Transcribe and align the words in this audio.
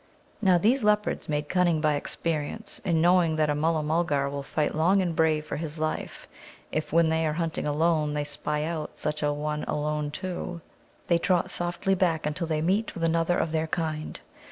Now, 0.41 0.57
these 0.57 0.83
leopards, 0.83 1.29
made 1.29 1.47
cunning 1.47 1.79
by 1.79 1.93
experience, 1.93 2.81
and 2.83 3.03
knowing 3.03 3.35
that 3.35 3.51
a 3.51 3.53
Mulla 3.53 3.83
mulgar 3.83 4.27
will 4.31 4.41
fight 4.41 4.73
long 4.73 4.99
and 4.99 5.15
bravely 5.15 5.41
for 5.41 5.57
his 5.57 5.77
life, 5.77 6.27
if, 6.71 6.91
when 6.91 7.09
they 7.09 7.23
are 7.27 7.33
hunting 7.33 7.67
alone, 7.67 8.15
they 8.15 8.23
spy 8.23 8.63
out 8.63 8.97
such 8.97 9.21
a 9.21 9.31
one 9.31 9.63
alone, 9.65 10.09
too, 10.09 10.59
they 11.05 11.19
trot 11.19 11.51
softly 11.51 11.93
back 11.93 12.25
until 12.25 12.47
they 12.47 12.63
meet 12.63 12.95
with 12.95 13.03
another 13.03 13.37
of 13.37 13.51
their 13.51 13.67
kind. 13.67 14.19